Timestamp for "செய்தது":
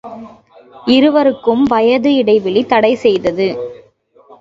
2.95-3.49